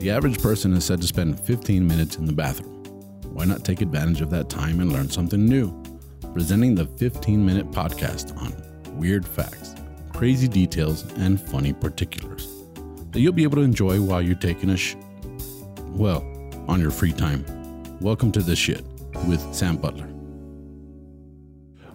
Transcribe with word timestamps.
The 0.00 0.10
average 0.10 0.40
person 0.40 0.72
is 0.72 0.86
said 0.86 1.02
to 1.02 1.06
spend 1.06 1.38
15 1.38 1.86
minutes 1.86 2.16
in 2.16 2.24
the 2.24 2.32
bathroom. 2.32 2.82
Why 3.34 3.44
not 3.44 3.66
take 3.66 3.82
advantage 3.82 4.22
of 4.22 4.30
that 4.30 4.48
time 4.48 4.80
and 4.80 4.90
learn 4.90 5.10
something 5.10 5.44
new? 5.44 5.78
Presenting 6.32 6.74
the 6.74 6.86
15 6.86 7.44
minute 7.44 7.70
podcast 7.70 8.34
on 8.38 8.54
weird 8.98 9.28
facts, 9.28 9.74
crazy 10.14 10.48
details, 10.48 11.02
and 11.18 11.38
funny 11.38 11.74
particulars 11.74 12.48
that 13.10 13.20
you'll 13.20 13.34
be 13.34 13.42
able 13.42 13.56
to 13.56 13.62
enjoy 13.62 14.00
while 14.00 14.22
you're 14.22 14.36
taking 14.36 14.70
a 14.70 14.76
sh. 14.78 14.96
Well, 15.88 16.24
on 16.66 16.80
your 16.80 16.90
free 16.90 17.12
time. 17.12 17.44
Welcome 18.00 18.32
to 18.32 18.40
The 18.40 18.56
Shit 18.56 18.82
with 19.28 19.54
Sam 19.54 19.76
Butler. 19.76 20.08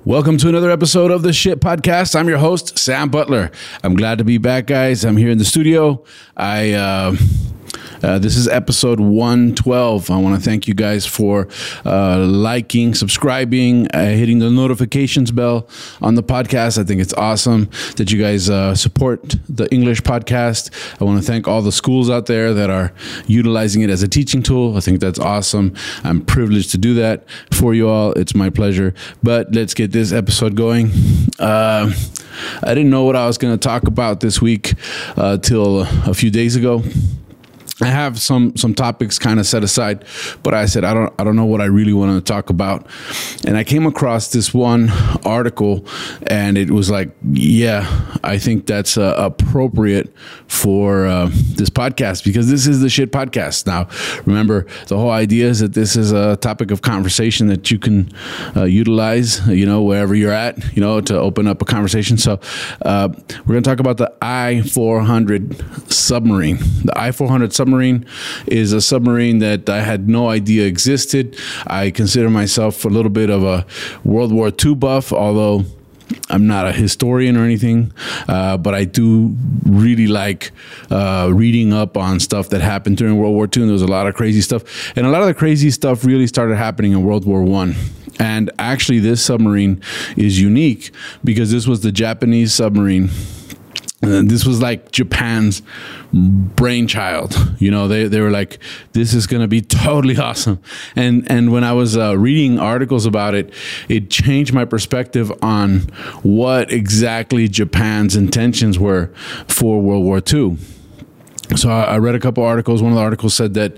Welcome 0.03 0.37
to 0.37 0.49
another 0.49 0.69
episode 0.69 1.09
of 1.09 1.23
the 1.23 1.33
Shit 1.33 1.59
Podcast. 1.59 2.15
I'm 2.15 2.27
your 2.27 2.37
host, 2.37 2.77
Sam 2.77 3.09
Butler. 3.09 3.49
I'm 3.83 3.95
glad 3.95 4.19
to 4.19 4.23
be 4.23 4.37
back, 4.37 4.67
guys. 4.67 5.03
I'm 5.03 5.17
here 5.17 5.31
in 5.31 5.39
the 5.39 5.45
studio. 5.45 6.03
I 6.37 6.73
uh, 6.73 7.15
uh, 8.03 8.19
this 8.19 8.35
is 8.35 8.47
episode 8.47 8.99
112. 8.99 10.11
I 10.11 10.17
want 10.17 10.35
to 10.35 10.41
thank 10.41 10.67
you 10.67 10.73
guys 10.73 11.05
for 11.05 11.47
uh, 11.85 12.19
liking, 12.19 12.93
subscribing, 12.93 13.87
uh, 13.93 14.05
hitting 14.05 14.39
the 14.39 14.49
notifications 14.49 15.31
bell 15.31 15.67
on 16.01 16.15
the 16.15 16.23
podcast. 16.23 16.77
I 16.77 16.83
think 16.83 17.01
it's 17.01 17.13
awesome 17.13 17.69
that 17.97 18.11
you 18.11 18.21
guys 18.21 18.49
uh, 18.49 18.75
support 18.75 19.35
the 19.49 19.71
English 19.73 20.01
podcast. 20.01 20.71
I 21.01 21.03
want 21.03 21.19
to 21.19 21.25
thank 21.25 21.47
all 21.47 21.61
the 21.61 21.71
schools 21.71 22.09
out 22.09 22.25
there 22.25 22.53
that 22.53 22.69
are 22.69 22.91
utilizing 23.27 23.81
it 23.81 23.89
as 23.89 24.03
a 24.03 24.07
teaching 24.07 24.43
tool. 24.43 24.77
I 24.77 24.79
think 24.79 24.99
that's 24.99 25.19
awesome. 25.19 25.73
I'm 26.03 26.23
privileged 26.25 26.71
to 26.71 26.77
do 26.77 26.93
that 26.95 27.25
for 27.51 27.73
you 27.73 27.89
all. 27.89 28.11
It's 28.13 28.35
my 28.35 28.49
pleasure. 28.49 28.93
But 29.23 29.53
let's 29.53 29.73
get 29.73 29.91
this 29.91 30.11
episode 30.11 30.55
going. 30.55 30.91
Uh, 31.39 31.91
I 32.63 32.73
didn't 32.73 32.89
know 32.89 33.03
what 33.03 33.15
I 33.15 33.27
was 33.27 33.37
going 33.37 33.53
to 33.53 33.57
talk 33.57 33.87
about 33.87 34.19
this 34.19 34.41
week 34.41 34.73
uh, 35.17 35.37
till 35.37 35.81
a 35.81 36.13
few 36.13 36.29
days 36.29 36.55
ago. 36.55 36.83
I 37.81 37.87
have 37.87 38.21
some 38.21 38.55
some 38.55 38.73
topics 38.73 39.19
kind 39.19 39.37
of 39.37 39.45
set 39.45 39.61
aside, 39.61 40.05
but 40.43 40.53
I 40.53 40.65
said 40.65 40.85
I 40.85 40.93
don't 40.93 41.13
I 41.19 41.25
don't 41.25 41.35
know 41.35 41.45
what 41.45 41.59
I 41.59 41.65
really 41.65 41.91
want 41.91 42.15
to 42.15 42.33
talk 42.33 42.49
about, 42.49 42.87
and 43.45 43.57
I 43.57 43.65
came 43.65 43.85
across 43.85 44.31
this 44.31 44.53
one 44.53 44.89
article, 45.25 45.85
and 46.27 46.57
it 46.57 46.71
was 46.71 46.89
like, 46.89 47.09
yeah, 47.33 47.85
I 48.23 48.37
think 48.37 48.65
that's 48.65 48.97
uh, 48.97 49.13
appropriate 49.17 50.13
for 50.47 51.05
uh, 51.05 51.29
this 51.29 51.69
podcast 51.69 52.23
because 52.23 52.49
this 52.49 52.65
is 52.65 52.79
the 52.79 52.89
shit 52.89 53.11
podcast. 53.11 53.67
Now, 53.67 53.89
remember 54.25 54.67
the 54.87 54.97
whole 54.97 55.11
idea 55.11 55.49
is 55.49 55.59
that 55.59 55.73
this 55.73 55.97
is 55.97 56.13
a 56.13 56.37
topic 56.37 56.71
of 56.71 56.81
conversation 56.81 57.47
that 57.47 57.71
you 57.71 57.77
can 57.77 58.09
uh, 58.55 58.63
utilize, 58.63 59.45
you 59.49 59.65
know, 59.65 59.81
wherever 59.81 60.15
you're 60.15 60.31
at, 60.31 60.73
you 60.75 60.81
know, 60.81 61.01
to 61.01 61.19
open 61.19 61.45
up 61.45 61.61
a 61.61 61.65
conversation. 61.65 62.17
So 62.17 62.39
uh, 62.83 63.09
we're 63.39 63.53
going 63.53 63.63
to 63.63 63.69
talk 63.69 63.81
about 63.81 63.97
the 63.97 64.13
I 64.21 64.61
four 64.61 65.01
hundred 65.01 65.61
submarine, 65.91 66.59
the 66.85 66.93
I 66.95 67.11
four 67.11 67.27
hundred 67.27 67.51
submarine 67.51 67.64
submarine 67.65 68.05
is 68.45 68.73
a 68.73 68.81
submarine 68.81 69.39
that 69.39 69.67
I 69.69 69.81
had 69.81 70.07
no 70.07 70.29
idea 70.29 70.67
existed. 70.67 71.35
I 71.65 71.89
consider 71.89 72.29
myself 72.29 72.85
a 72.85 72.89
little 72.89 73.09
bit 73.09 73.31
of 73.31 73.43
a 73.43 73.65
World 74.03 74.31
War 74.31 74.51
II 74.63 74.75
buff, 74.75 75.11
although 75.11 75.65
I'm 76.29 76.45
not 76.45 76.67
a 76.67 76.71
historian 76.71 77.35
or 77.35 77.43
anything, 77.43 77.91
uh, 78.27 78.57
but 78.57 78.75
I 78.75 78.85
do 78.85 79.35
really 79.65 80.05
like 80.05 80.51
uh, 80.91 81.31
reading 81.33 81.73
up 81.73 81.97
on 81.97 82.19
stuff 82.19 82.49
that 82.49 82.61
happened 82.61 82.97
during 82.97 83.17
World 83.17 83.33
War 83.33 83.45
II. 83.45 83.63
And 83.63 83.69
there 83.69 83.73
was 83.73 83.81
a 83.81 83.87
lot 83.87 84.05
of 84.05 84.13
crazy 84.13 84.41
stuff, 84.41 84.95
and 84.95 85.07
a 85.07 85.09
lot 85.09 85.21
of 85.21 85.27
the 85.27 85.33
crazy 85.33 85.71
stuff 85.71 86.05
really 86.05 86.27
started 86.27 86.57
happening 86.57 86.91
in 86.91 87.03
World 87.03 87.25
War 87.25 87.41
One. 87.41 87.73
And 88.19 88.51
actually, 88.59 88.99
this 88.99 89.25
submarine 89.25 89.81
is 90.15 90.39
unique 90.39 90.91
because 91.23 91.51
this 91.51 91.65
was 91.65 91.81
the 91.81 91.91
Japanese 91.91 92.53
submarine 92.53 93.09
this 94.01 94.45
was 94.45 94.61
like 94.61 94.91
Japan's 94.91 95.61
brainchild. 96.11 97.35
You 97.59 97.71
know, 97.71 97.87
they, 97.87 98.07
they 98.07 98.21
were 98.21 98.31
like, 98.31 98.59
this 98.93 99.13
is 99.13 99.27
going 99.27 99.41
to 99.41 99.47
be 99.47 99.61
totally 99.61 100.17
awesome. 100.19 100.59
And, 100.95 101.29
and 101.31 101.51
when 101.51 101.63
I 101.63 101.73
was 101.73 101.97
uh, 101.97 102.17
reading 102.17 102.59
articles 102.59 103.05
about 103.05 103.35
it, 103.35 103.53
it 103.89 104.09
changed 104.09 104.53
my 104.53 104.65
perspective 104.65 105.31
on 105.41 105.79
what 106.23 106.71
exactly 106.71 107.47
Japan's 107.47 108.15
intentions 108.15 108.77
were 108.77 109.07
for 109.47 109.81
World 109.81 110.03
War 110.03 110.21
II. 110.31 110.57
So 111.55 111.69
I 111.69 111.99
read 111.99 112.15
a 112.15 112.19
couple 112.19 112.43
articles. 112.43 112.81
One 112.81 112.91
of 112.91 112.95
the 112.95 113.03
articles 113.03 113.35
said 113.35 113.53
that, 113.53 113.77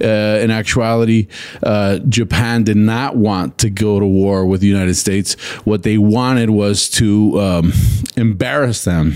uh, 0.00 0.40
in 0.40 0.52
actuality, 0.52 1.26
uh, 1.64 1.98
Japan 2.08 2.62
did 2.62 2.76
not 2.76 3.16
want 3.16 3.58
to 3.58 3.70
go 3.70 3.98
to 3.98 4.06
war 4.06 4.46
with 4.46 4.60
the 4.60 4.68
United 4.68 4.94
States. 4.94 5.34
What 5.64 5.82
they 5.82 5.98
wanted 5.98 6.50
was 6.50 6.88
to 6.90 7.40
um, 7.40 7.72
embarrass 8.16 8.84
them 8.84 9.14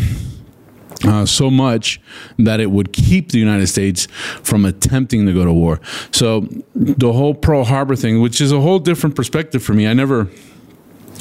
uh, 1.04 1.26
so 1.26 1.50
much 1.50 2.00
that 2.38 2.60
it 2.60 2.70
would 2.70 2.92
keep 2.92 3.32
the 3.32 3.38
United 3.38 3.66
States 3.66 4.06
from 4.42 4.64
attempting 4.64 5.26
to 5.26 5.32
go 5.32 5.44
to 5.44 5.52
war. 5.52 5.80
So 6.10 6.48
the 6.74 7.12
whole 7.12 7.34
Pearl 7.34 7.64
Harbor 7.64 7.96
thing, 7.96 8.20
which 8.20 8.40
is 8.40 8.52
a 8.52 8.60
whole 8.60 8.78
different 8.78 9.16
perspective 9.16 9.62
for 9.62 9.72
me, 9.72 9.86
I 9.86 9.92
never 9.92 10.28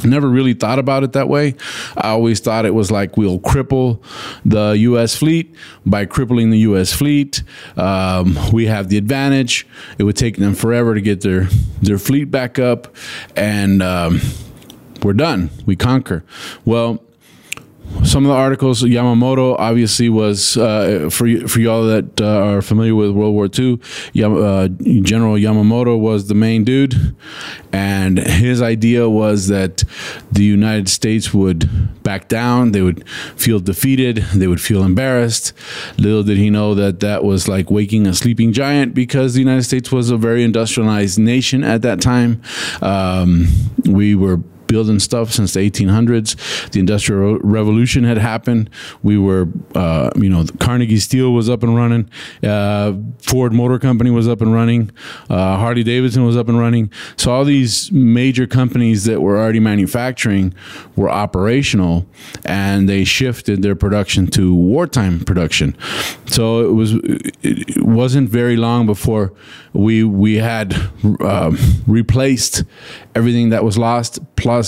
never 0.04 0.28
really 0.28 0.54
thought 0.54 0.80
about 0.80 1.04
it 1.04 1.14
that 1.14 1.28
way. 1.28 1.56
I 1.96 2.10
always 2.10 2.40
thought 2.40 2.66
it 2.66 2.74
was 2.74 2.92
like 2.92 3.18
we'll 3.18 3.40
cripple 3.40 4.02
the 4.46 4.72
U.S. 4.72 5.16
fleet 5.16 5.56
by 5.86 6.06
crippling 6.06 6.50
the 6.50 6.60
U.S. 6.60 6.94
fleet. 6.94 7.44
Um, 7.78 8.38
we 8.52 8.66
have 8.68 8.90
the 8.90 8.98
advantage. 8.98 9.68
It 9.98 10.04
would 10.04 10.18
take 10.18 10.38
them 10.38 10.56
forever 10.56 10.96
to 10.96 11.02
get 11.02 11.22
their 11.22 11.44
their 11.82 11.98
fleet 11.98 12.26
back 12.26 12.60
up, 12.60 12.96
and 13.36 13.82
um, 13.82 14.22
we're 15.04 15.14
done. 15.14 15.50
We 15.66 15.76
conquer. 15.76 16.24
Well 16.66 17.04
some 18.04 18.26
of 18.26 18.30
the 18.30 18.36
articles, 18.36 18.82
Yamamoto 18.84 19.56
obviously 19.58 20.10
was 20.10 20.58
uh, 20.58 21.10
for 21.12 21.48
for 21.48 21.60
y'all 21.60 21.86
that 21.86 22.20
uh, 22.20 22.26
are 22.26 22.62
familiar 22.62 22.96
with 22.96 23.12
World 23.12 23.34
War 23.34 23.48
II. 23.48 23.80
Yam, 24.14 24.36
uh, 24.36 24.68
General 25.02 25.36
Yamamoto 25.36 26.00
was 26.00 26.28
the 26.28 26.36
main 26.36 26.64
dude, 26.64 27.16
and 27.72 28.18
his 28.18 28.62
idea 28.62 29.10
was 29.10 29.48
that 29.48 29.84
the 30.32 30.44
United 30.44 30.90
States 30.90 31.34
would 31.34 32.04
back 32.04 32.28
down. 32.28 32.72
They 32.72 32.82
would 32.82 33.08
feel 33.36 33.60
defeated. 33.60 34.18
They 34.34 34.48
would 34.48 34.62
feel 34.62 34.84
embarrassed. 34.84 35.54
Little 35.98 36.24
did 36.24 36.38
he 36.38 36.50
know 36.50 36.76
that 36.76 37.00
that 37.02 37.24
was 37.24 37.48
like 37.48 37.70
waking 37.70 38.08
a 38.08 38.14
sleeping 38.14 38.52
giant 38.52 38.94
because 38.94 39.34
the 39.34 39.40
United 39.40 39.64
States 39.64 39.92
was 39.92 40.10
a 40.10 40.18
very 40.18 40.44
industrialized 40.44 41.20
nation 41.20 41.64
at 41.64 41.82
that 41.84 42.02
time. 42.02 42.42
Um, 42.82 43.48
we 43.86 44.16
were 44.16 44.40
building 44.72 45.00
stuff 45.00 45.32
since 45.34 45.54
the 45.54 45.60
1800s. 45.60 46.72
The 46.72 46.80
Industrial 46.80 47.38
Revolution 47.40 48.06
had 48.06 48.18
happened. 48.18 48.70
We 49.04 49.18
were, 49.18 49.50
uh, 49.76 50.12
you 50.16 50.30
know, 50.30 50.46
Carnegie 50.60 51.00
Steel 51.00 51.34
was 51.34 51.50
up 51.50 51.62
and 51.62 51.76
running. 51.76 52.10
Uh, 52.42 52.94
Ford 53.22 53.52
Motor 53.52 53.80
Company 53.80 54.12
was 54.12 54.30
up 54.30 54.40
and 54.40 54.54
running. 54.54 54.92
Uh, 55.30 55.58
Harley 55.58 55.84
Davidson 55.84 56.24
was 56.26 56.38
up 56.38 56.48
and 56.48 56.58
running. 56.58 56.90
So 57.18 57.34
all 57.34 57.44
these 57.44 57.92
major 57.92 58.48
companies 58.48 59.04
that 59.04 59.22
were 59.22 59.38
already 59.38 59.60
manufacturing 59.60 60.54
were 60.96 61.10
operational, 61.10 62.06
and 62.46 62.88
they 62.88 63.04
shifted 63.04 63.62
their 63.64 63.76
production 63.76 64.28
to 64.28 64.56
wartime 64.56 65.20
production. 65.20 65.76
So 66.28 66.62
it 66.62 66.74
was 66.74 66.94
it 67.44 67.84
wasn't 67.84 68.30
very 68.30 68.56
long 68.56 68.86
before 68.86 69.34
we 69.74 70.04
we 70.04 70.36
had 70.36 70.76
uh, 71.20 71.52
replaced 71.88 72.64
everything 73.16 73.50
that 73.50 73.64
was 73.64 73.78
lost. 73.78 74.20
Plus, 74.36 74.61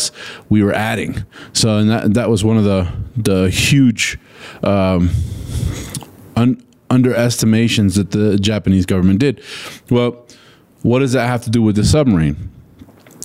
we 0.49 0.63
were 0.63 0.73
adding. 0.73 1.25
So, 1.53 1.77
and 1.77 1.89
that 1.89 2.13
that 2.13 2.29
was 2.29 2.43
one 2.43 2.57
of 2.57 2.63
the 2.63 2.91
the 3.15 3.49
huge. 3.49 4.17
Um, 4.61 5.09
un- 6.35 6.61
underestimations 6.89 7.95
that 7.95 8.11
the 8.11 8.37
Japanese 8.37 8.85
government 8.85 9.19
did. 9.19 9.41
Well, 9.89 10.27
what 10.83 10.99
does 10.99 11.13
that 11.13 11.27
have 11.27 11.43
to 11.45 11.49
do 11.49 11.61
with 11.61 11.75
the 11.75 11.83
submarine? 11.83 12.51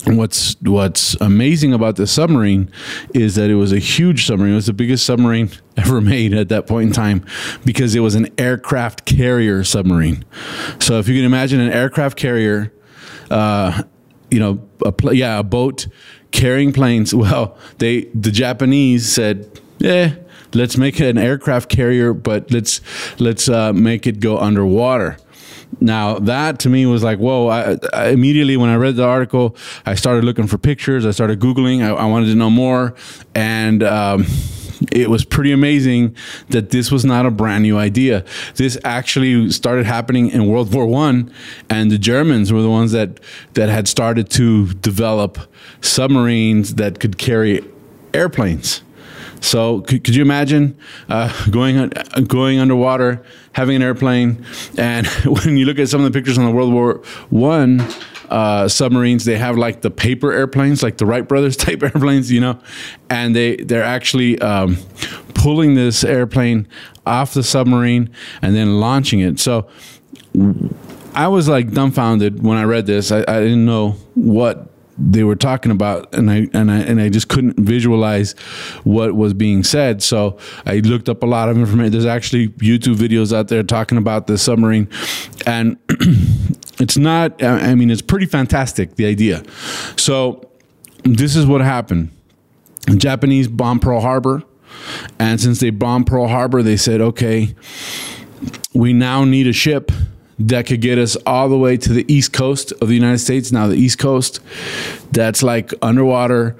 what's 0.06 0.56
what's 0.62 1.14
amazing 1.20 1.74
about 1.74 1.96
this 1.96 2.10
submarine 2.10 2.70
is 3.14 3.34
that 3.34 3.50
it 3.50 3.56
was 3.56 3.72
a 3.72 3.78
huge 3.78 4.24
submarine. 4.24 4.52
It 4.52 4.56
was 4.56 4.66
the 4.66 4.72
biggest 4.72 5.04
submarine 5.04 5.50
ever 5.76 6.00
made 6.00 6.32
at 6.32 6.48
that 6.48 6.66
point 6.66 6.88
in 6.88 6.92
time 6.92 7.26
because 7.64 7.94
it 7.94 8.00
was 8.00 8.14
an 8.14 8.28
aircraft 8.38 9.04
carrier 9.04 9.64
submarine. 9.64 10.24
So 10.78 10.98
if 10.98 11.08
you 11.08 11.16
can 11.16 11.24
imagine 11.24 11.60
an 11.60 11.72
aircraft 11.72 12.16
carrier, 12.16 12.72
uh, 13.30 13.82
you 14.30 14.38
know, 14.38 14.66
a 14.84 14.92
pl- 14.92 15.12
yeah, 15.12 15.38
a 15.38 15.42
boat 15.42 15.88
carrying 16.30 16.72
planes. 16.72 17.14
Well, 17.18 17.56
they 17.78 18.02
the 18.14 18.30
Japanese 18.30 19.10
said, 19.10 19.60
yeah. 19.78 20.14
Let's 20.54 20.78
make 20.78 20.98
an 20.98 21.18
aircraft 21.18 21.68
carrier, 21.68 22.14
but 22.14 22.50
let's 22.50 22.80
let's 23.18 23.50
uh, 23.50 23.74
make 23.74 24.06
it 24.06 24.18
go 24.18 24.38
underwater. 24.38 25.18
Now 25.78 26.18
that 26.20 26.58
to 26.60 26.70
me 26.70 26.86
was 26.86 27.02
like, 27.02 27.18
whoa! 27.18 27.48
I, 27.48 27.76
I, 27.92 28.08
immediately 28.08 28.56
when 28.56 28.70
I 28.70 28.76
read 28.76 28.96
the 28.96 29.04
article, 29.04 29.56
I 29.84 29.94
started 29.94 30.24
looking 30.24 30.46
for 30.46 30.56
pictures. 30.56 31.04
I 31.04 31.10
started 31.10 31.38
googling. 31.38 31.82
I, 31.82 31.90
I 31.90 32.06
wanted 32.06 32.26
to 32.26 32.34
know 32.34 32.50
more, 32.50 32.94
and. 33.34 33.82
Um, 33.82 34.26
it 34.92 35.10
was 35.10 35.24
pretty 35.24 35.52
amazing 35.52 36.14
that 36.48 36.70
this 36.70 36.90
was 36.90 37.04
not 37.04 37.26
a 37.26 37.30
brand 37.30 37.62
new 37.62 37.78
idea. 37.78 38.24
This 38.54 38.78
actually 38.84 39.50
started 39.50 39.86
happening 39.86 40.30
in 40.30 40.46
World 40.46 40.72
War 40.72 40.86
One, 40.86 41.32
and 41.68 41.90
the 41.90 41.98
Germans 41.98 42.52
were 42.52 42.62
the 42.62 42.70
ones 42.70 42.92
that 42.92 43.20
that 43.54 43.68
had 43.68 43.88
started 43.88 44.30
to 44.30 44.72
develop 44.74 45.38
submarines 45.80 46.76
that 46.76 47.00
could 47.00 47.18
carry 47.18 47.64
airplanes. 48.14 48.82
So 49.40 49.82
could, 49.82 50.04
could 50.04 50.14
you 50.16 50.22
imagine 50.22 50.76
uh, 51.08 51.32
going 51.50 51.90
going 52.26 52.58
underwater, 52.58 53.24
having 53.52 53.76
an 53.76 53.82
airplane, 53.82 54.44
and 54.76 55.06
when 55.24 55.56
you 55.56 55.66
look 55.66 55.78
at 55.78 55.88
some 55.88 56.04
of 56.04 56.10
the 56.10 56.16
pictures 56.18 56.38
on 56.38 56.44
the 56.44 56.50
World 56.50 56.72
War 56.72 57.02
One 57.30 57.86
uh, 58.30 58.68
submarines, 58.68 59.24
they 59.24 59.36
have 59.36 59.56
like 59.56 59.82
the 59.82 59.90
paper 59.90 60.32
airplanes, 60.32 60.82
like 60.82 60.98
the 60.98 61.06
Wright 61.06 61.26
brothers 61.26 61.56
type 61.64 61.82
airplanes, 61.82 62.30
you 62.30 62.40
know, 62.40 62.58
and 63.10 63.34
they 63.34 63.56
they're 63.56 63.84
actually 63.84 64.38
um, 64.40 64.76
pulling 65.34 65.74
this 65.74 66.04
airplane 66.04 66.66
off 67.06 67.34
the 67.34 67.42
submarine 67.42 68.10
and 68.42 68.54
then 68.54 68.80
launching 68.80 69.20
it. 69.20 69.40
So 69.40 69.68
I 71.14 71.28
was 71.28 71.48
like 71.48 71.72
dumbfounded 71.72 72.42
when 72.42 72.58
I 72.58 72.64
read 72.64 72.86
this. 72.86 73.10
I, 73.10 73.20
I 73.20 73.40
didn't 73.40 73.64
know 73.64 73.92
what 74.14 74.68
they 74.98 75.22
were 75.22 75.36
talking 75.36 75.70
about 75.70 76.12
and 76.12 76.30
I 76.30 76.48
and 76.52 76.70
I 76.70 76.78
and 76.78 77.00
I 77.00 77.08
just 77.08 77.28
couldn't 77.28 77.58
visualize 77.58 78.32
what 78.82 79.14
was 79.14 79.32
being 79.32 79.62
said. 79.62 80.02
So 80.02 80.38
I 80.66 80.78
looked 80.78 81.08
up 81.08 81.22
a 81.22 81.26
lot 81.26 81.48
of 81.48 81.56
information. 81.56 81.92
There's 81.92 82.04
actually 82.04 82.48
YouTube 82.48 82.96
videos 82.96 83.32
out 83.32 83.48
there 83.48 83.62
talking 83.62 83.96
about 83.96 84.26
the 84.26 84.36
submarine 84.36 84.88
and 85.46 85.78
it's 86.80 86.96
not 86.96 87.42
I 87.42 87.74
mean 87.74 87.90
it's 87.90 88.02
pretty 88.02 88.26
fantastic 88.26 88.96
the 88.96 89.06
idea. 89.06 89.42
So 89.96 90.48
this 91.04 91.36
is 91.36 91.46
what 91.46 91.60
happened. 91.60 92.10
The 92.86 92.96
Japanese 92.96 93.48
bombed 93.48 93.82
Pearl 93.82 94.00
Harbor 94.00 94.42
and 95.18 95.40
since 95.40 95.60
they 95.60 95.70
bombed 95.70 96.06
Pearl 96.06 96.28
Harbor 96.28 96.62
they 96.62 96.76
said 96.76 97.00
okay 97.00 97.54
we 98.74 98.92
now 98.92 99.24
need 99.24 99.46
a 99.46 99.52
ship 99.52 99.90
that 100.38 100.66
could 100.66 100.80
get 100.80 100.98
us 100.98 101.16
all 101.26 101.48
the 101.48 101.58
way 101.58 101.76
to 101.76 101.92
the 101.92 102.04
east 102.12 102.32
coast 102.32 102.72
of 102.80 102.88
the 102.88 102.94
United 102.94 103.18
States. 103.18 103.50
Now, 103.50 103.66
the 103.66 103.76
east 103.76 103.98
coast, 103.98 104.40
that's 105.10 105.42
like 105.42 105.74
underwater 105.82 106.56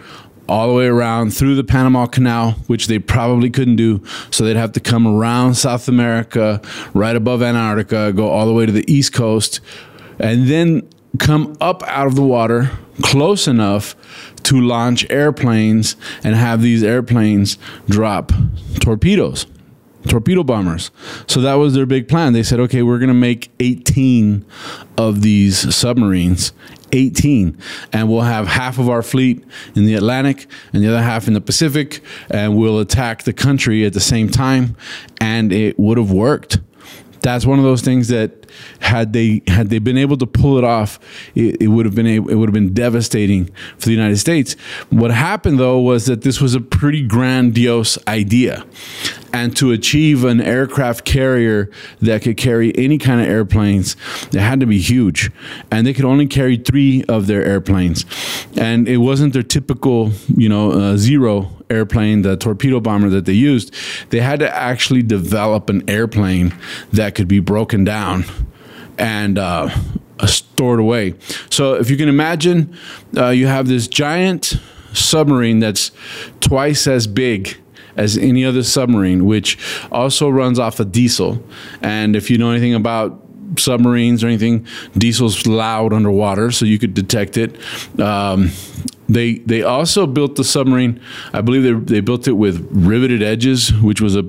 all 0.49 0.69
the 0.69 0.75
way 0.75 0.87
around 0.87 1.33
through 1.33 1.55
the 1.55 1.65
Panama 1.65 2.07
Canal, 2.07 2.53
which 2.67 2.87
they 2.87 2.99
probably 2.99 3.51
couldn't 3.51 3.77
do. 3.77 4.03
So 4.31 4.45
they'd 4.45 4.57
have 4.57 4.73
to 4.73 4.81
come 4.81 5.07
around 5.07 5.55
South 5.55 5.89
America, 5.89 6.61
right 6.95 7.15
above 7.15 7.43
Antarctica, 7.43 8.13
go 8.13 8.29
all 8.29 8.47
the 8.47 8.55
way 8.55 8.67
to 8.67 8.73
the 8.73 8.91
east 8.93 9.13
coast, 9.13 9.61
and 10.19 10.49
then 10.49 10.89
come 11.19 11.57
up 11.61 11.83
out 11.85 12.07
of 12.07 12.15
the 12.15 12.23
water 12.23 12.71
close 13.03 13.49
enough 13.49 13.97
to 14.43 14.61
launch 14.61 15.09
airplanes 15.11 15.97
and 16.23 16.35
have 16.35 16.63
these 16.63 16.83
airplanes 16.83 17.59
drop 17.89 18.33
torpedoes 18.81 19.47
torpedo 20.07 20.43
bombers. 20.43 20.91
So 21.27 21.41
that 21.43 21.55
was 21.55 21.75
their 21.75 21.87
big 21.87 22.09
plan. 22.09 22.33
They 22.33 22.43
said, 22.43 22.61
okay, 22.61 22.83
we're 22.83 22.99
going 22.99 23.09
to 23.09 23.15
make 23.15 23.51
18 23.61 24.45
of 24.97 25.23
these 25.23 25.75
submarines. 25.75 26.53
18 26.93 27.59
and 27.93 28.09
we'll 28.09 28.23
have 28.23 28.47
half 28.47 28.79
of 28.79 28.89
our 28.89 29.03
fleet 29.03 29.45
in 29.75 29.85
the 29.85 29.93
Atlantic 29.95 30.47
and 30.73 30.83
the 30.83 30.89
other 30.89 31.03
half 31.03 31.29
in 31.29 31.35
the 31.35 31.41
Pacific 31.43 32.03
and 32.31 32.57
we'll 32.57 32.81
attack 32.81 33.25
the 33.25 33.33
country 33.35 33.85
at 33.85 33.93
the 33.93 34.01
same 34.01 34.31
time 34.31 34.75
and 35.21 35.53
it 35.53 35.79
would 35.79 35.99
have 35.99 36.11
worked 36.11 36.61
that's 37.29 37.47
one 37.47 37.59
of 37.59 37.65
those 37.65 37.83
things 37.83 38.09
that 38.09 38.47
had 38.81 39.13
they 39.13 39.43
had 39.47 39.69
they 39.71 39.79
been 39.79 39.99
able 39.99 40.17
to 40.17 40.27
pull 40.27 40.59
it 40.59 40.65
off, 40.65 40.99
it, 41.35 41.63
it 41.63 41.69
would 41.69 41.87
have 41.87 41.95
been 41.95 42.07
able, 42.07 42.31
it 42.31 42.35
would 42.35 42.49
have 42.49 42.55
been 42.55 42.75
devastating 42.75 43.47
for 43.79 43.87
the 43.87 43.93
United 43.93 44.19
States. 44.19 44.55
What 44.91 45.11
happened 45.11 45.59
though 45.59 45.79
was 45.79 46.07
that 46.07 46.23
this 46.23 46.41
was 46.41 46.55
a 46.55 46.61
pretty 46.61 47.07
grandiose 47.07 47.99
idea, 48.07 48.65
and 49.39 49.57
to 49.57 49.71
achieve 49.71 50.25
an 50.25 50.41
aircraft 50.41 51.05
carrier 51.05 51.71
that 52.01 52.23
could 52.23 52.37
carry 52.37 52.77
any 52.77 52.99
kind 52.99 53.21
of 53.21 53.29
airplanes, 53.29 53.97
it 54.33 54.41
had 54.41 54.59
to 54.59 54.67
be 54.67 54.81
huge, 54.81 55.31
and 55.71 55.87
they 55.87 55.95
could 55.95 56.05
only 56.05 56.27
carry 56.27 56.57
three 56.57 57.05
of 57.09 57.29
their 57.29 57.45
airplanes, 57.45 58.05
and 58.57 58.89
it 58.89 58.99
wasn't 58.99 59.33
their 59.33 59.45
typical 59.45 60.11
you 60.37 60.49
know 60.49 60.73
uh, 60.73 60.97
zero 60.97 61.51
airplane, 61.71 62.23
the 62.23 62.37
torpedo 62.37 62.81
bomber 62.81 63.09
that 63.11 63.27
they 63.27 63.33
used, 63.33 63.75
they 64.11 64.21
had 64.21 64.41
to 64.41 64.57
actually 64.57 65.03
develop 65.03 65.71
an 65.71 65.89
airplane 65.89 66.53
that 66.93 67.15
could 67.15 67.29
be 67.29 67.41
broken 67.41 67.85
down 67.85 68.25
and 68.99 69.39
uh, 69.39 69.69
stored 70.27 70.81
away. 70.81 71.15
So 71.51 71.75
if 71.75 71.91
you 71.91 71.97
can 71.97 72.09
imagine, 72.09 72.75
uh, 73.17 73.29
you 73.29 73.47
have 73.47 73.69
this 73.69 73.87
giant 73.87 74.55
submarine 74.95 75.61
that's 75.61 75.93
twice 76.41 76.87
as 76.87 77.07
big 77.07 77.61
as 77.99 78.17
any 78.17 78.45
other 78.45 78.63
submarine, 78.63 79.27
which 79.27 79.59
also 79.93 80.31
runs 80.31 80.59
off 80.59 80.81
of 80.81 80.91
diesel. 80.93 81.43
And 81.83 82.17
if 82.17 82.31
you 82.31 82.39
know 82.39 82.51
anything 82.51 82.75
about 82.75 83.21
submarines 83.57 84.23
or 84.23 84.29
anything, 84.29 84.67
diesel's 84.97 85.47
loud 85.47 85.93
underwater, 85.93 86.51
so 86.51 86.65
you 86.65 86.79
could 86.79 86.95
detect 86.95 87.37
it. 87.37 87.57
Um, 88.01 88.51
they 89.09 89.35
they 89.39 89.63
also 89.63 90.07
built 90.07 90.37
the 90.37 90.45
submarine. 90.45 91.01
I 91.33 91.41
believe 91.41 91.63
they 91.63 91.95
they 91.95 92.01
built 92.01 92.29
it 92.29 92.33
with 92.33 92.67
riveted 92.71 93.23
edges, 93.23 93.73
which 93.83 94.01
was 94.01 94.17
a 94.17 94.23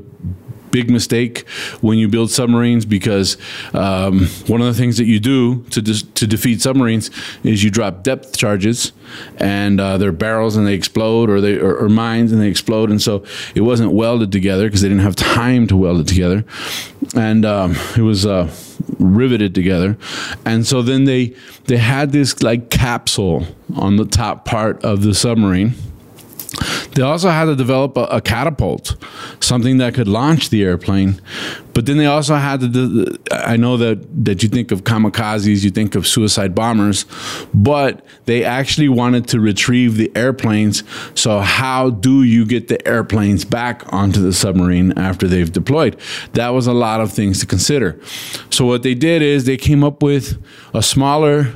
big 0.72 0.90
mistake 0.90 1.48
when 1.82 1.98
you 1.98 2.08
build 2.08 2.32
submarines 2.32 2.86
because 2.86 3.38
um, 3.74 4.28
one 4.48 4.62
of 4.62 4.68
the 4.68 4.74
things 4.74 4.98
that 4.98 5.06
you 5.06 5.20
do 5.20 5.64
to 5.66 5.82
to 5.82 6.28
defeat 6.28 6.62
submarines 6.62 7.10
is 7.44 7.64
you 7.64 7.70
drop 7.70 8.04
depth 8.04 8.38
charges 8.38 8.92
and 9.38 9.80
uh, 9.80 9.98
they're 9.98 10.12
barrels 10.12 10.56
and 10.56 10.68
they 10.68 10.74
explode 10.74 11.30
or 11.30 11.42
they 11.42 11.58
or, 11.58 11.76
or, 11.76 11.90
mines 11.90 12.32
and 12.32 12.42
they 12.42 12.48
explode. 12.48 12.90
And 12.90 13.02
so 13.02 13.24
it 13.56 13.62
wasn't 13.62 13.92
welded 13.92 14.32
together 14.32 14.68
because 14.68 14.82
they 14.82 14.90
didn't 14.90 15.04
have 15.04 15.16
time 15.16 15.68
to 15.68 15.78
weld 15.78 16.00
it 16.02 16.08
together. 16.08 16.46
And 17.16 17.46
um, 17.46 17.76
it 17.98 18.02
was 18.02 18.26
uh, 18.26 18.52
riveted 19.00 19.56
together. 19.56 19.98
And 20.46 20.66
so 20.66 20.82
then 20.82 21.06
they 21.06 21.36
they 21.66 21.78
had 21.78 22.12
this 22.12 22.42
like 22.44 22.70
capsule 22.70 23.48
on 23.76 23.96
the 23.96 24.06
top 24.06 24.46
part 24.46 24.84
of 24.84 25.04
the 25.04 25.14
submarine 25.14 25.74
they 27.00 27.06
also 27.06 27.30
had 27.30 27.46
to 27.46 27.56
develop 27.56 27.96
a, 27.96 28.04
a, 28.08 28.20
catapult, 28.20 28.98
something 29.40 29.78
that 29.78 29.94
could 29.94 30.10
launch 30.10 30.50
the 30.50 30.66
airplane. 30.66 31.22
But 31.74 31.86
then 31.86 31.96
they 31.96 32.08
also 32.08 32.36
had 32.36 32.60
to. 32.60 32.68
Do, 32.68 33.16
I 33.32 33.56
know 33.56 33.78
that 33.78 34.26
that 34.26 34.44
you 34.44 34.50
think 34.50 34.74
of 34.74 34.84
kamikazes, 34.84 35.64
you 35.64 35.70
think 35.70 35.96
of 35.96 36.06
suicide 36.06 36.54
bombers, 36.54 37.06
but 37.54 38.06
they 38.26 38.44
actually 38.44 38.90
wanted 38.90 39.30
to 39.30 39.40
retrieve 39.40 39.96
the 39.96 40.12
airplanes. 40.14 40.84
So 41.16 41.40
how 41.40 41.92
do 41.92 42.24
you 42.24 42.46
get 42.46 42.68
the 42.68 42.86
airplanes 42.86 43.46
back 43.46 43.82
onto 43.94 44.22
the 44.22 44.34
submarine 44.34 44.92
after 44.98 45.26
they've 45.26 45.50
deployed? 45.50 45.98
That 46.34 46.50
was 46.50 46.68
a 46.68 46.74
lot 46.74 47.00
of 47.00 47.14
things 47.14 47.40
to 47.40 47.46
consider. 47.46 47.98
So 48.50 48.66
what 48.66 48.84
they 48.84 48.94
did 48.94 49.22
is 49.22 49.46
they 49.46 49.56
came 49.56 49.86
up 49.86 50.04
with 50.04 50.38
a 50.74 50.84
smaller 50.84 51.56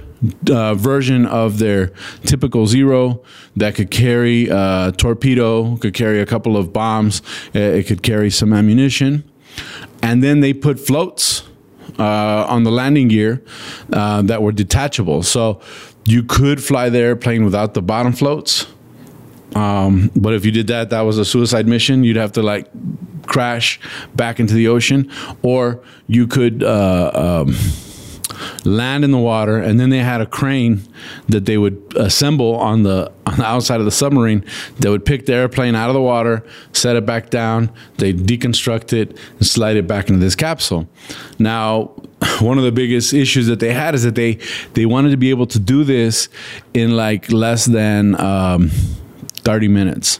uh, 0.50 0.76
version 0.76 1.26
of 1.26 1.60
their 1.60 1.92
typical 2.26 2.68
zero 2.68 3.22
that 3.56 3.76
could 3.76 3.92
carry 3.92 4.48
a 4.48 4.56
uh, 4.56 4.92
torpedo, 4.92 5.78
could 5.78 5.94
carry 5.94 6.20
a 6.20 6.26
couple 6.26 6.58
of 6.58 6.72
bombs, 6.72 7.22
uh, 7.56 7.60
it 7.60 7.88
could 7.88 8.04
carry 8.04 8.30
some 8.30 8.54
ammunition. 8.54 9.24
And 10.02 10.24
then 10.24 10.40
they 10.40 10.54
put 10.54 10.80
floats 10.80 11.44
uh, 12.00 12.46
on 12.48 12.64
the 12.64 12.72
landing 12.72 13.08
gear 13.08 13.44
uh, 13.92 14.22
that 14.24 14.42
were 14.42 14.52
detachable. 14.52 15.24
So 15.24 15.62
you 16.06 16.24
could 16.24 16.64
fly 16.64 16.90
the 16.90 17.00
airplane 17.00 17.46
without 17.46 17.74
the 17.74 17.82
bottom 17.82 18.14
floats. 18.14 18.68
Um, 19.56 20.12
but 20.16 20.34
if 20.34 20.46
you 20.46 20.52
did 20.52 20.68
that, 20.68 20.90
that 20.90 21.02
was 21.02 21.18
a 21.18 21.26
suicide 21.26 21.68
mission. 21.68 22.04
You'd 22.04 22.18
have 22.18 22.32
to 22.34 22.42
like 22.42 22.68
crash 23.28 23.80
back 24.16 24.40
into 24.40 24.54
the 24.54 24.68
ocean, 24.68 25.12
or 25.44 25.84
you 26.08 26.28
could. 26.28 26.64
Uh, 26.64 27.44
um, 27.46 27.56
land 28.64 29.04
in 29.04 29.12
the 29.12 29.18
water, 29.18 29.58
and 29.58 29.80
then 29.80 29.90
they 29.90 30.00
had 30.00 30.22
a 30.22 30.26
crane 30.26 30.82
that 31.30 31.46
they 31.46 31.58
would 31.58 31.82
assemble 31.96 32.56
on 32.56 32.84
the 32.84 33.12
on 33.26 33.38
the 33.38 33.46
outside 33.46 33.80
of 33.80 33.86
the 33.86 33.92
submarine 33.92 34.44
that 34.80 34.90
would 34.90 35.06
pick 35.06 35.26
the 35.26 35.34
airplane 35.34 35.76
out 35.76 35.90
of 35.90 35.94
the 35.94 36.02
water, 36.02 36.44
set 36.74 36.96
it 36.96 37.06
back 37.06 37.30
down, 37.30 37.72
they 37.98 38.14
deconstruct 38.14 38.94
it, 38.94 39.18
and 39.38 39.48
slide 39.48 39.78
it 39.78 39.88
back 39.88 40.10
into 40.10 40.20
this 40.20 40.36
capsule. 40.36 40.88
Now, 41.40 41.92
one 42.40 42.58
of 42.58 42.64
the 42.64 42.72
biggest 42.72 43.14
issues 43.14 43.48
that 43.48 43.60
they 43.60 43.74
had 43.74 43.96
is 43.96 44.04
that 44.04 44.16
they 44.16 44.40
they 44.74 44.86
wanted 44.86 45.12
to 45.12 45.18
be 45.18 45.30
able 45.30 45.48
to 45.48 45.60
do 45.60 45.84
this 45.84 46.30
in 46.74 46.96
like 46.96 47.32
less 47.32 47.66
than 47.66 48.20
um, 48.20 48.70
30 49.44 49.68
minutes. 49.68 50.20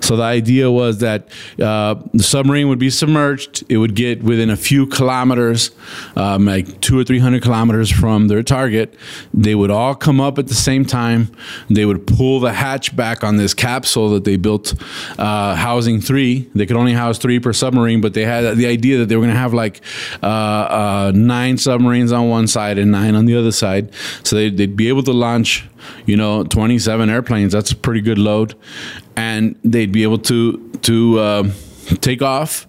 So 0.00 0.16
the 0.16 0.22
idea 0.22 0.70
was 0.70 0.98
that 0.98 1.28
uh, 1.60 1.96
the 2.12 2.22
submarine 2.22 2.68
would 2.68 2.78
be 2.78 2.90
submerged. 2.90 3.64
It 3.68 3.76
would 3.76 3.94
get 3.94 4.22
within 4.22 4.50
a 4.50 4.56
few 4.56 4.86
kilometers, 4.86 5.70
um, 6.16 6.46
like 6.46 6.80
two 6.80 6.98
or 6.98 7.04
three 7.04 7.18
hundred 7.18 7.42
kilometers 7.42 7.90
from 7.90 8.28
their 8.28 8.42
target. 8.42 8.94
They 9.34 9.54
would 9.54 9.70
all 9.70 9.94
come 9.94 10.20
up 10.20 10.38
at 10.38 10.48
the 10.48 10.54
same 10.54 10.84
time. 10.84 11.30
They 11.68 11.84
would 11.84 12.06
pull 12.06 12.40
the 12.40 12.52
hatch 12.52 12.94
back 12.96 13.22
on 13.22 13.36
this 13.36 13.54
capsule 13.54 14.10
that 14.10 14.24
they 14.24 14.36
built, 14.36 14.74
uh, 15.18 15.54
housing 15.54 16.00
three. 16.00 16.50
They 16.54 16.66
could 16.66 16.76
only 16.76 16.92
house 16.92 17.18
three 17.18 17.38
per 17.38 17.52
submarine, 17.52 18.00
but 18.00 18.14
they 18.14 18.24
had 18.24 18.56
the 18.56 18.66
idea 18.66 18.98
that 18.98 19.06
they 19.06 19.16
were 19.16 19.22
going 19.22 19.34
to 19.34 19.40
have 19.40 19.54
like 19.54 19.80
uh, 20.22 20.26
uh, 20.26 21.12
nine 21.14 21.58
submarines 21.58 22.12
on 22.12 22.28
one 22.28 22.46
side 22.46 22.78
and 22.78 22.90
nine 22.90 23.14
on 23.14 23.26
the 23.26 23.36
other 23.36 23.52
side. 23.52 23.92
So 24.24 24.36
they'd, 24.36 24.56
they'd 24.56 24.76
be 24.76 24.88
able 24.88 25.02
to 25.04 25.12
launch 25.12 25.66
you 26.06 26.16
know 26.16 26.44
27 26.44 27.08
airplanes 27.08 27.52
that's 27.52 27.72
a 27.72 27.76
pretty 27.76 28.00
good 28.00 28.18
load 28.18 28.54
and 29.16 29.49
they'd 29.64 29.92
be 29.92 30.02
able 30.02 30.18
to 30.18 30.70
to 30.82 31.18
uh, 31.18 31.50
take 32.00 32.22
off, 32.22 32.66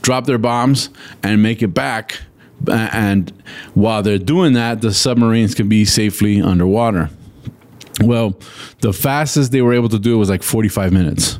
drop 0.00 0.26
their 0.26 0.38
bombs, 0.38 0.90
and 1.22 1.42
make 1.42 1.62
it 1.62 1.68
back. 1.68 2.20
And 2.68 3.32
while 3.74 4.02
they're 4.02 4.18
doing 4.18 4.52
that, 4.52 4.80
the 4.82 4.94
submarines 4.94 5.54
can 5.54 5.68
be 5.68 5.84
safely 5.84 6.40
underwater. 6.40 7.10
Well, 8.00 8.38
the 8.80 8.92
fastest 8.92 9.52
they 9.52 9.62
were 9.62 9.74
able 9.74 9.88
to 9.88 9.98
do 9.98 10.14
it 10.14 10.18
was 10.18 10.30
like 10.30 10.42
45 10.42 10.92
minutes. 10.92 11.38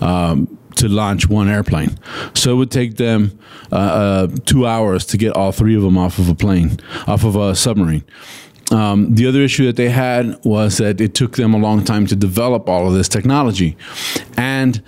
Um, 0.00 0.58
to 0.78 0.88
launch 0.88 1.28
one 1.28 1.48
airplane. 1.48 1.98
So 2.34 2.52
it 2.52 2.54
would 2.56 2.70
take 2.70 2.96
them 2.96 3.38
uh, 3.72 3.74
uh, 3.74 4.28
two 4.46 4.66
hours 4.66 5.04
to 5.06 5.16
get 5.16 5.36
all 5.36 5.52
three 5.52 5.74
of 5.74 5.82
them 5.82 5.98
off 5.98 6.18
of 6.18 6.28
a 6.28 6.34
plane, 6.34 6.78
off 7.06 7.24
of 7.24 7.36
a 7.36 7.54
submarine. 7.54 8.04
Um, 8.70 9.14
the 9.14 9.26
other 9.26 9.40
issue 9.40 9.66
that 9.66 9.76
they 9.76 9.88
had 9.88 10.38
was 10.44 10.78
that 10.78 11.00
it 11.00 11.14
took 11.14 11.36
them 11.36 11.54
a 11.54 11.58
long 11.58 11.84
time 11.84 12.06
to 12.06 12.16
develop 12.16 12.68
all 12.68 12.86
of 12.86 12.94
this 12.94 13.08
technology. 13.08 13.76
And 14.36 14.82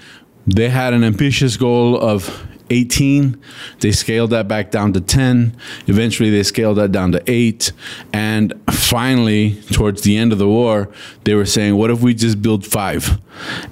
they 0.46 0.68
had 0.68 0.92
an 0.92 1.04
ambitious 1.04 1.56
goal 1.56 1.98
of 1.98 2.46
18. 2.70 3.40
They 3.80 3.92
scaled 3.92 4.30
that 4.30 4.48
back 4.48 4.70
down 4.70 4.92
to 4.92 5.00
10. 5.00 5.56
Eventually, 5.86 6.30
they 6.30 6.42
scaled 6.42 6.78
that 6.78 6.92
down 6.92 7.12
to 7.12 7.22
8. 7.30 7.72
And 8.12 8.54
finally, 8.70 9.60
towards 9.72 10.02
the 10.02 10.16
end 10.16 10.32
of 10.32 10.38
the 10.38 10.48
war, 10.48 10.88
they 11.24 11.34
were 11.34 11.46
saying, 11.46 11.76
What 11.76 11.90
if 11.90 12.00
we 12.00 12.14
just 12.14 12.40
build 12.40 12.64
five? 12.64 13.20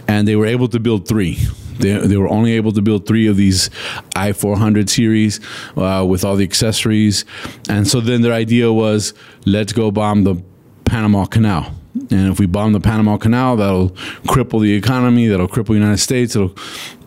And 0.06 0.26
they 0.26 0.36
were 0.36 0.46
able 0.46 0.68
to 0.68 0.80
build 0.80 1.06
three. 1.06 1.38
They, 1.78 1.96
they 2.06 2.16
were 2.16 2.28
only 2.28 2.52
able 2.52 2.72
to 2.72 2.82
build 2.82 3.06
three 3.06 3.26
of 3.26 3.36
these 3.36 3.70
I 4.16 4.32
400 4.32 4.90
series 4.90 5.40
uh, 5.76 6.04
with 6.08 6.24
all 6.24 6.36
the 6.36 6.44
accessories. 6.44 7.24
And 7.68 7.86
so 7.86 8.00
then 8.00 8.22
their 8.22 8.32
idea 8.32 8.72
was 8.72 9.14
let's 9.46 9.72
go 9.72 9.90
bomb 9.90 10.24
the 10.24 10.42
Panama 10.84 11.26
Canal. 11.26 11.74
And 12.10 12.32
if 12.32 12.38
we 12.38 12.46
bomb 12.46 12.72
the 12.72 12.80
Panama 12.80 13.16
Canal, 13.16 13.56
that'll 13.56 13.90
cripple 14.28 14.60
the 14.60 14.74
economy, 14.74 15.26
that'll 15.26 15.48
cripple 15.48 15.68
the 15.68 15.74
United 15.74 15.98
States. 15.98 16.36
It'll 16.36 16.54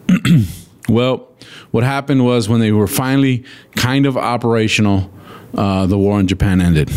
well, 0.89 1.29
what 1.71 1.83
happened 1.83 2.25
was 2.25 2.49
when 2.49 2.59
they 2.59 2.71
were 2.71 2.87
finally 2.87 3.45
kind 3.75 4.05
of 4.05 4.17
operational, 4.17 5.11
uh, 5.55 5.85
the 5.85 5.97
war 5.97 6.19
in 6.19 6.27
Japan 6.27 6.61
ended 6.61 6.89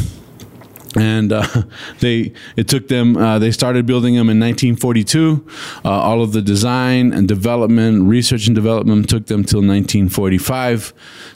and 0.97 1.33
uh, 1.33 1.47
they 2.01 2.33
it 2.57 2.69
took 2.69 2.89
them 2.89 3.17
uh, 3.17 3.39
they 3.39 3.51
started 3.51 3.87
building 3.87 4.15
them 4.15 4.31
in 4.31 4.39
1942 4.39 5.47
uh, 5.85 5.89
all 5.89 6.23
of 6.23 6.33
the 6.33 6.43
design 6.43 7.13
and 7.13 7.29
development 7.29 8.05
research 8.09 8.47
and 8.47 8.55
development 8.55 9.09
took 9.09 9.27
them 9.27 9.45
till 9.45 9.61
1945 9.61 10.93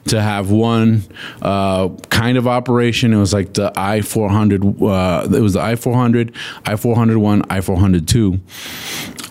to 0.07 0.21
have 0.21 0.51
one 0.51 1.03
uh, 1.43 1.89
kind 2.11 2.39
of 2.39 2.47
operation. 2.47 3.13
It 3.13 3.19
was 3.19 3.33
like 3.33 3.55
the 3.55 3.71
i400 3.73 4.83
uh, 4.83 5.37
it 5.37 5.41
was 5.41 5.55
the 5.55 5.61
i400 5.61 6.35
i401 6.65 7.43
i402 7.43 8.41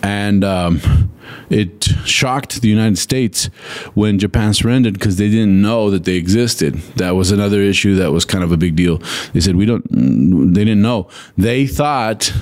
and 0.02 0.44
um, 0.44 1.10
it 1.50 1.84
shocked 2.04 2.60
the 2.60 2.68
United 2.68 2.98
States 2.98 3.46
when 3.94 4.18
Japan 4.18 4.54
surrendered 4.54 4.94
because 4.94 5.16
they 5.16 5.28
didn't 5.28 5.60
know 5.60 5.90
that 5.90 6.04
they 6.04 6.14
existed. 6.14 6.74
That 6.96 7.12
was 7.12 7.30
another 7.30 7.60
issue 7.60 7.94
that 7.96 8.12
was 8.12 8.24
kind 8.24 8.44
of 8.44 8.52
a 8.52 8.56
big 8.56 8.76
deal. 8.76 8.98
They 9.32 9.40
said 9.40 9.56
we 9.56 9.66
don't. 9.66 9.84
They 10.54 10.64
didn't 10.64 10.82
know. 10.82 11.08
They 11.36 11.66
thought 11.66 12.32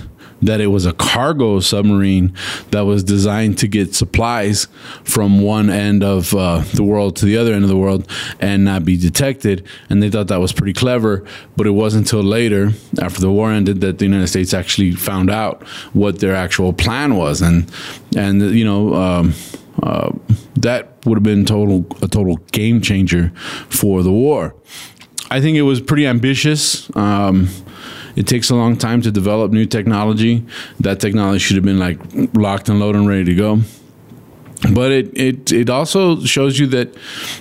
that 0.43 0.61
it 0.61 0.69
was 0.69 0.87
a 0.87 0.93
cargo 0.93 1.61
submarine 1.61 2.35
that 2.71 2.83
was 2.83 3.03
designed 3.03 3.59
to 3.59 3.69
get 3.69 3.95
supplies 3.95 4.69
from 5.05 5.41
one 5.41 5.71
end 5.71 6.03
of 6.03 6.35
uh, 6.35 6.59
the 6.75 6.83
world 6.83 7.17
to 7.17 7.25
the 7.25 7.37
other 7.37 7.53
end 7.53 7.65
of 7.65 7.71
the 7.71 7.77
world 7.77 8.09
and 8.41 8.65
not 8.65 8.85
be 8.85 8.97
detected. 8.97 9.67
And 9.89 10.03
they 10.03 10.11
thought 10.11 10.29
that 10.29 10.41
was 10.41 10.53
pretty 10.53 10.75
clever. 10.75 11.25
But 11.57 11.67
it 11.67 11.71
wasn't 11.71 12.07
until 12.07 12.23
later, 12.23 12.73
after 13.01 13.21
the 13.21 13.31
war 13.31 13.51
ended, 13.51 13.81
that 13.81 13.99
the 13.99 14.05
United 14.05 14.27
States 14.29 14.53
actually 14.53 14.93
found 14.93 15.31
out 15.31 15.63
what 15.95 16.21
their 16.21 16.35
actual 16.35 16.73
plan 16.73 17.17
was. 17.17 17.43
And 17.43 17.71
and 18.17 18.41
you 18.41 18.65
know. 18.65 18.95
Um, 18.95 19.35
uh, 19.83 20.11
that 20.57 21.05
would 21.05 21.17
have 21.17 21.23
been 21.23 21.45
total 21.45 21.85
a 22.01 22.09
total 22.09 22.37
game 22.51 22.81
changer 22.81 23.31
for 23.69 24.03
the 24.03 24.11
war. 24.11 24.55
I 25.31 25.41
think 25.41 25.57
it 25.57 25.63
was 25.63 25.81
pretty 25.81 26.07
ambitious. 26.07 26.91
Um, 26.97 27.49
it 28.17 28.27
takes 28.27 28.51
a 28.51 28.55
long 28.55 28.77
time 28.77 29.03
to 29.03 29.11
develop 29.11 29.53
new 29.53 29.67
technology. 29.67 30.45
That 30.81 30.99
technology 30.99 31.39
should 31.39 31.57
have 31.57 31.65
been 31.65 31.79
like 31.79 31.99
locked 32.35 32.69
and 32.69 32.81
loaded 32.81 32.99
and 32.99 33.09
ready 33.09 33.25
to 33.25 33.35
go. 33.35 33.61
But 34.73 34.91
it 34.91 35.17
it 35.17 35.53
it 35.53 35.71
also 35.71 36.21
shows 36.25 36.59
you 36.59 36.67
that, 36.69 36.89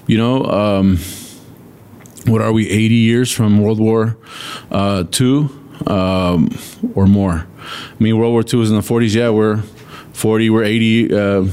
you 0.05 0.17
know, 0.17 0.43
um, 0.45 0.99
what 2.27 2.41
are 2.41 2.51
we? 2.51 2.69
Eighty 2.69 2.95
years 2.95 3.31
from 3.31 3.61
World 3.61 3.79
War 3.79 4.17
uh, 4.69 5.05
Two 5.09 5.49
um, 5.87 6.49
or 6.93 7.07
more. 7.07 7.47
I 7.57 8.03
mean, 8.03 8.17
World 8.17 8.33
War 8.33 8.43
Two 8.43 8.59
was 8.59 8.69
in 8.69 8.75
the 8.75 8.83
forties. 8.83 9.15
Yeah, 9.15 9.29
we're 9.29 9.61
forty. 10.11 10.49
We're 10.49 10.65
eighty. 10.65 11.13
Uh, 11.13 11.47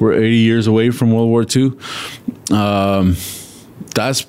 we're 0.00 0.14
eighty 0.14 0.38
years 0.38 0.66
away 0.66 0.90
from 0.90 1.12
World 1.12 1.28
War 1.28 1.44
Two. 1.44 1.78
Um, 2.50 3.16
that's 3.94 4.26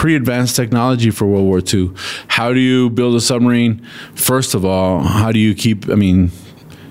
pretty 0.00 0.16
advanced 0.16 0.56
technology 0.56 1.10
for 1.10 1.26
World 1.26 1.44
War 1.44 1.60
II. 1.60 1.90
How 2.26 2.54
do 2.54 2.58
you 2.58 2.88
build 2.88 3.14
a 3.16 3.20
submarine? 3.20 3.86
First 4.14 4.54
of 4.54 4.64
all, 4.64 5.00
how 5.00 5.30
do 5.30 5.38
you 5.38 5.54
keep, 5.54 5.90
I 5.90 5.94
mean, 5.94 6.30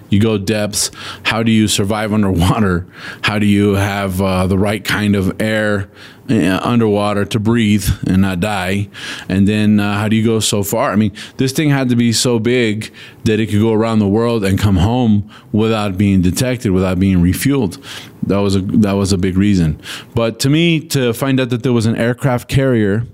you 0.10 0.20
go 0.20 0.38
depths. 0.38 0.92
How 1.24 1.44
do 1.44 1.52
you 1.52 1.68
survive 1.68 2.14
underwater? 2.14 2.86
How 3.22 3.40
do 3.40 3.46
you 3.46 3.76
have 3.76 4.22
uh, 4.22 4.48
the 4.48 4.58
right 4.58 4.84
kind 4.84 5.16
of 5.16 5.40
air 5.42 5.90
uh, 6.30 6.60
underwater 6.62 7.26
to 7.26 7.40
breathe 7.40 7.88
and 8.08 8.22
not 8.22 8.40
die? 8.40 8.90
And 9.28 9.48
then 9.48 9.80
uh, 9.80 9.96
how 10.00 10.08
do 10.08 10.16
you 10.16 10.24
go 10.24 10.40
so 10.40 10.64
far? 10.64 10.92
I 10.92 10.96
mean, 10.96 11.14
this 11.38 11.52
thing 11.52 11.70
had 11.70 11.90
to 11.90 11.96
be 11.96 12.12
so 12.12 12.40
big 12.40 12.94
that 13.24 13.40
it 13.40 13.48
could 13.48 13.62
go 13.62 13.74
around 13.74 14.00
the 14.00 14.08
world 14.08 14.44
and 14.44 14.58
come 14.60 14.78
home 14.78 15.30
without 15.52 15.98
being 15.98 16.22
detected, 16.22 16.72
without 16.72 17.00
being 17.00 17.18
refueled. 17.18 17.84
That 18.24 18.38
was 18.38 18.56
a 18.56 18.62
that 18.62 18.94
was 18.94 19.12
a 19.12 19.18
big 19.18 19.38
reason. 19.38 19.82
But 20.14 20.40
to 20.42 20.50
me, 20.50 20.80
to 20.90 21.14
find 21.14 21.40
out 21.40 21.50
that 21.50 21.64
there 21.64 21.74
was 21.74 21.86
an 21.86 21.96
aircraft 21.96 22.48
carrier 22.48 23.06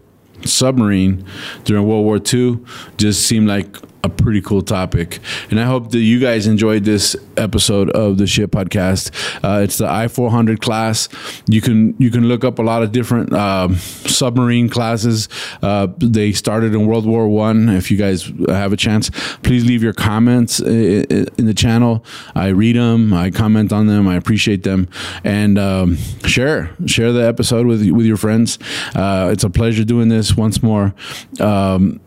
submarine 0.43 1.25
during 1.63 1.87
World 1.87 2.05
War 2.05 2.17
II 2.17 2.59
just 2.97 3.25
seemed 3.25 3.47
like 3.47 3.77
a 4.03 4.09
pretty 4.25 4.41
cool 4.41 4.63
topic. 4.63 5.19
And 5.51 5.59
I 5.59 5.65
hope 5.65 5.91
that 5.91 5.99
you 5.99 6.19
guys 6.19 6.47
enjoyed 6.47 6.83
this 6.83 7.15
episode 7.37 7.91
of 7.91 8.17
the 8.17 8.25
Shit 8.25 8.49
Podcast. 8.49 9.11
Uh, 9.43 9.61
it's 9.61 9.77
the 9.77 9.87
I 9.87 10.07
400 10.07 10.61
class. 10.61 11.07
You 11.45 11.61
can 11.61 11.95
you 11.99 12.09
can 12.09 12.27
look 12.27 12.43
up 12.43 12.57
a 12.57 12.63
lot 12.63 12.81
of 12.81 12.91
different 12.91 13.31
um, 13.33 13.75
submarine 13.75 14.67
classes. 14.67 15.29
Uh, 15.61 15.89
they 15.99 16.31
started 16.31 16.73
in 16.73 16.87
World 16.87 17.05
War 17.05 17.27
One. 17.27 17.69
If 17.69 17.91
you 17.91 17.97
guys 17.97 18.31
have 18.47 18.73
a 18.73 18.77
chance, 18.77 19.11
please 19.43 19.63
leave 19.63 19.83
your 19.83 19.93
comments 19.93 20.59
in, 20.59 21.27
in 21.37 21.45
the 21.45 21.53
channel. 21.53 22.03
I 22.33 22.47
read 22.47 22.77
them. 22.77 23.13
I 23.13 23.29
comment 23.29 23.71
on 23.71 23.85
them. 23.85 24.07
I 24.07 24.15
appreciate 24.15 24.63
them. 24.63 24.89
And 25.23 25.59
um, 25.59 25.97
share 26.25 26.75
share 26.87 27.11
the 27.11 27.27
episode 27.27 27.67
with 27.67 27.87
with 27.91 28.07
your 28.07 28.17
friends. 28.17 28.57
Uh, 28.95 29.29
it's 29.31 29.43
a 29.43 29.51
pleasure 29.51 29.83
doing 29.83 30.07
this 30.07 30.35
once 30.35 30.63
more. 30.63 30.95
Um, 31.39 31.99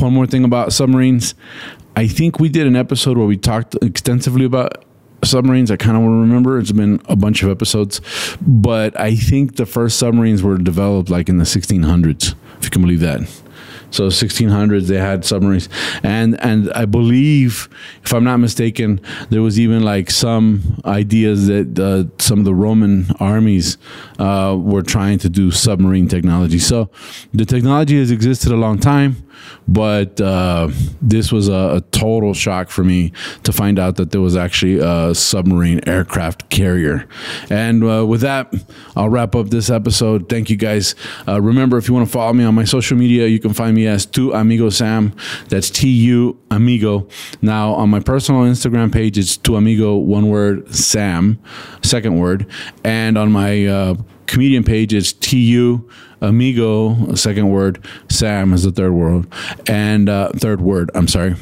one 0.00 0.12
more 0.12 0.26
thing 0.26 0.44
about 0.44 0.72
submarines. 0.72 1.34
I 1.96 2.06
think 2.06 2.38
we 2.38 2.48
did 2.48 2.66
an 2.66 2.76
episode 2.76 3.18
where 3.18 3.26
we 3.26 3.36
talked 3.36 3.74
extensively 3.82 4.44
about 4.44 4.84
submarines. 5.24 5.70
I 5.70 5.76
kind 5.76 5.96
of 5.96 6.02
remember. 6.02 6.58
It's 6.58 6.72
been 6.72 7.00
a 7.08 7.16
bunch 7.16 7.42
of 7.42 7.50
episodes, 7.50 8.00
but 8.40 8.98
I 8.98 9.14
think 9.16 9.56
the 9.56 9.66
first 9.66 9.98
submarines 9.98 10.42
were 10.42 10.58
developed 10.58 11.10
like 11.10 11.28
in 11.28 11.38
the 11.38 11.44
1600s, 11.44 12.34
if 12.58 12.64
you 12.64 12.70
can 12.70 12.82
believe 12.82 13.00
that. 13.00 13.20
So 13.90 14.08
1600s 14.08 14.86
they 14.86 14.98
had 14.98 15.24
submarines, 15.24 15.68
and 16.02 16.38
and 16.40 16.72
I 16.72 16.84
believe, 16.84 17.68
if 18.04 18.12
I'm 18.12 18.24
not 18.24 18.38
mistaken, 18.38 19.00
there 19.30 19.42
was 19.42 19.58
even 19.58 19.82
like 19.82 20.10
some 20.10 20.80
ideas 20.84 21.46
that 21.46 21.78
uh, 21.78 22.04
some 22.22 22.38
of 22.38 22.44
the 22.44 22.54
Roman 22.54 23.06
armies 23.20 23.78
uh, 24.18 24.56
were 24.58 24.82
trying 24.82 25.18
to 25.20 25.28
do 25.28 25.50
submarine 25.50 26.08
technology. 26.08 26.58
So 26.58 26.90
the 27.32 27.44
technology 27.44 27.98
has 27.98 28.10
existed 28.10 28.52
a 28.52 28.56
long 28.56 28.78
time 28.78 29.28
but 29.66 30.20
uh, 30.20 30.68
this 31.02 31.30
was 31.30 31.48
a, 31.48 31.76
a, 31.76 31.80
total 31.90 32.32
shock 32.32 32.68
for 32.68 32.84
me 32.84 33.12
to 33.42 33.52
find 33.52 33.78
out 33.78 33.96
that 33.96 34.10
there 34.12 34.20
was 34.20 34.36
actually 34.36 34.78
a 34.78 35.14
submarine 35.14 35.80
aircraft 35.86 36.48
carrier. 36.48 37.06
And 37.50 37.82
uh, 37.84 38.06
with 38.06 38.20
that, 38.22 38.52
I'll 38.96 39.08
wrap 39.08 39.34
up 39.34 39.48
this 39.48 39.68
episode. 39.68 40.28
Thank 40.28 40.48
you 40.48 40.56
guys. 40.56 40.94
Uh, 41.26 41.40
remember, 41.40 41.76
if 41.76 41.88
you 41.88 41.94
want 41.94 42.06
to 42.06 42.12
follow 42.12 42.32
me 42.32 42.44
on 42.44 42.54
my 42.54 42.64
social 42.64 42.96
media, 42.96 43.26
you 43.26 43.38
can 43.38 43.52
find 43.52 43.76
me 43.78 43.86
as 43.86 44.04
Tu 44.06 44.32
Amigo 44.32 44.70
Sam. 44.70 45.14
That's 45.48 45.70
T 45.70 45.88
U 45.88 46.38
Amigo. 46.50 47.08
Now, 47.40 47.72
on 47.74 47.88
my 47.88 48.00
personal 48.00 48.42
Instagram 48.42 48.92
page, 48.92 49.16
it's 49.16 49.36
Tu 49.36 49.56
Amigo, 49.56 49.96
one 49.96 50.28
word, 50.28 50.74
Sam, 50.74 51.38
second 51.82 52.18
word. 52.18 52.46
And 52.84 53.16
on 53.16 53.32
my 53.32 53.66
uh, 53.66 53.94
comedian 54.26 54.64
page, 54.64 54.92
it's 54.92 55.12
T 55.12 55.38
U 55.38 55.88
Amigo, 56.20 57.14
second 57.14 57.50
word. 57.50 57.84
Sam 58.10 58.52
is 58.52 58.64
the 58.64 58.72
third 58.72 58.92
word, 58.92 59.26
and 59.68 60.08
uh, 60.08 60.30
third 60.34 60.60
word. 60.60 60.90
I'm 60.94 61.06
sorry. 61.06 61.36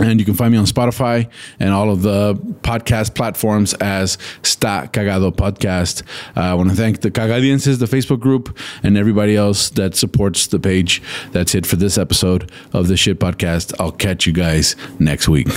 And 0.00 0.20
you 0.20 0.24
can 0.24 0.34
find 0.34 0.52
me 0.52 0.58
on 0.58 0.64
Spotify 0.64 1.28
and 1.58 1.70
all 1.70 1.90
of 1.90 2.02
the 2.02 2.34
podcast 2.62 3.14
platforms 3.14 3.74
as 3.74 4.16
Sta 4.42 4.86
Cagado 4.86 5.34
Podcast. 5.34 6.02
Uh, 6.36 6.40
I 6.40 6.54
want 6.54 6.70
to 6.70 6.76
thank 6.76 7.00
the 7.00 7.10
Cagadienses, 7.10 7.78
the 7.78 7.86
Facebook 7.86 8.20
group, 8.20 8.56
and 8.82 8.96
everybody 8.96 9.34
else 9.36 9.70
that 9.70 9.96
supports 9.96 10.46
the 10.46 10.58
page. 10.58 11.02
That's 11.32 11.54
it 11.54 11.66
for 11.66 11.76
this 11.76 11.98
episode 11.98 12.50
of 12.72 12.88
the 12.88 12.96
Shit 12.96 13.18
Podcast. 13.18 13.74
I'll 13.80 13.92
catch 13.92 14.26
you 14.26 14.32
guys 14.32 14.76
next 14.98 15.28
week. 15.28 15.48